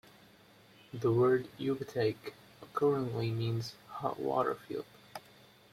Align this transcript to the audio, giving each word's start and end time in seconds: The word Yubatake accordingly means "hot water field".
The 0.95 1.11
word 1.11 1.47
Yubatake 1.59 2.33
accordingly 2.59 3.29
means 3.29 3.75
"hot 3.87 4.19
water 4.19 4.55
field". 4.55 4.85